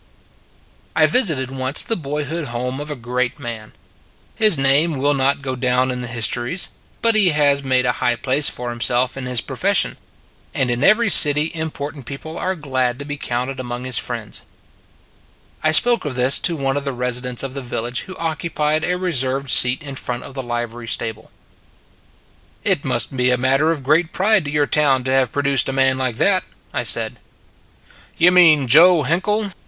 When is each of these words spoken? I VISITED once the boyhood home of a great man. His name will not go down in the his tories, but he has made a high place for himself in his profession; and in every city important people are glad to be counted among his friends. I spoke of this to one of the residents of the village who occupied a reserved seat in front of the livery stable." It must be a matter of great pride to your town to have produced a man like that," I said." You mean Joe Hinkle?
I 0.95 1.05
VISITED 1.05 1.51
once 1.51 1.83
the 1.83 1.95
boyhood 1.95 2.47
home 2.47 2.79
of 2.79 2.89
a 2.89 2.95
great 2.95 3.37
man. 3.37 3.71
His 4.33 4.57
name 4.57 4.97
will 4.97 5.13
not 5.13 5.43
go 5.43 5.55
down 5.55 5.91
in 5.91 6.01
the 6.01 6.07
his 6.07 6.27
tories, 6.27 6.69
but 7.03 7.13
he 7.13 7.29
has 7.29 7.63
made 7.63 7.85
a 7.85 7.91
high 8.01 8.15
place 8.15 8.49
for 8.49 8.71
himself 8.71 9.15
in 9.15 9.27
his 9.27 9.41
profession; 9.41 9.97
and 10.55 10.71
in 10.71 10.83
every 10.83 11.11
city 11.11 11.51
important 11.53 12.07
people 12.07 12.35
are 12.35 12.55
glad 12.55 12.97
to 12.97 13.05
be 13.05 13.15
counted 13.15 13.59
among 13.59 13.83
his 13.83 13.99
friends. 13.99 14.41
I 15.61 15.69
spoke 15.69 16.03
of 16.03 16.15
this 16.15 16.39
to 16.49 16.55
one 16.55 16.77
of 16.77 16.83
the 16.83 16.93
residents 16.93 17.43
of 17.43 17.53
the 17.53 17.61
village 17.61 17.99
who 18.09 18.15
occupied 18.17 18.83
a 18.83 18.97
reserved 18.97 19.51
seat 19.51 19.83
in 19.83 19.93
front 19.93 20.23
of 20.23 20.33
the 20.33 20.41
livery 20.41 20.87
stable." 20.87 21.29
It 22.63 22.83
must 22.83 23.15
be 23.15 23.29
a 23.29 23.37
matter 23.37 23.69
of 23.69 23.83
great 23.83 24.13
pride 24.13 24.45
to 24.45 24.49
your 24.51 24.65
town 24.65 25.03
to 25.03 25.11
have 25.11 25.31
produced 25.31 25.69
a 25.69 25.71
man 25.73 25.99
like 25.99 26.15
that," 26.15 26.43
I 26.73 26.81
said." 26.85 27.17
You 28.17 28.31
mean 28.31 28.65
Joe 28.67 29.03
Hinkle? 29.03 29.51